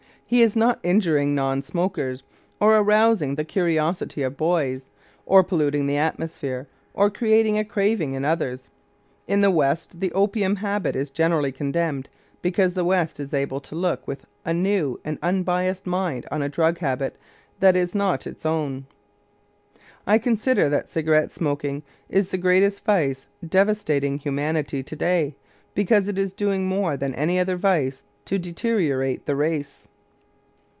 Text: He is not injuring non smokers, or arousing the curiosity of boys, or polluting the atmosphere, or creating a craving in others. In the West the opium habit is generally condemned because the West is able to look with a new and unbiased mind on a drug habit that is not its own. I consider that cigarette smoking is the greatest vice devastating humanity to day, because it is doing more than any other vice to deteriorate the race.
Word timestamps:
He 0.33 0.41
is 0.43 0.55
not 0.55 0.79
injuring 0.81 1.35
non 1.35 1.61
smokers, 1.61 2.23
or 2.61 2.77
arousing 2.77 3.35
the 3.35 3.43
curiosity 3.43 4.23
of 4.23 4.37
boys, 4.37 4.89
or 5.25 5.43
polluting 5.43 5.87
the 5.87 5.97
atmosphere, 5.97 6.69
or 6.93 7.09
creating 7.09 7.57
a 7.57 7.65
craving 7.65 8.13
in 8.13 8.23
others. 8.23 8.69
In 9.27 9.41
the 9.41 9.51
West 9.51 9.99
the 9.99 10.09
opium 10.13 10.55
habit 10.55 10.95
is 10.95 11.11
generally 11.11 11.51
condemned 11.51 12.07
because 12.41 12.75
the 12.75 12.85
West 12.85 13.19
is 13.19 13.33
able 13.33 13.59
to 13.59 13.75
look 13.75 14.07
with 14.07 14.25
a 14.45 14.53
new 14.53 15.01
and 15.03 15.19
unbiased 15.21 15.85
mind 15.85 16.25
on 16.31 16.41
a 16.41 16.47
drug 16.47 16.77
habit 16.77 17.17
that 17.59 17.75
is 17.75 17.93
not 17.93 18.25
its 18.25 18.45
own. 18.45 18.85
I 20.07 20.17
consider 20.17 20.69
that 20.69 20.87
cigarette 20.89 21.33
smoking 21.33 21.83
is 22.07 22.29
the 22.31 22.37
greatest 22.37 22.85
vice 22.85 23.27
devastating 23.45 24.17
humanity 24.17 24.81
to 24.81 24.95
day, 24.95 25.35
because 25.75 26.07
it 26.07 26.17
is 26.17 26.31
doing 26.31 26.69
more 26.69 26.95
than 26.95 27.13
any 27.15 27.37
other 27.37 27.57
vice 27.57 28.01
to 28.23 28.37
deteriorate 28.39 29.25
the 29.25 29.35
race. 29.35 29.89